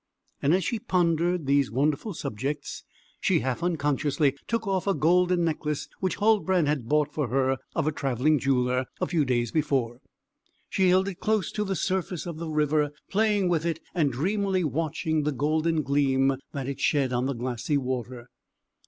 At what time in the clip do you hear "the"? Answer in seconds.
11.63-11.75, 12.37-12.49, 15.21-15.31, 17.27-17.33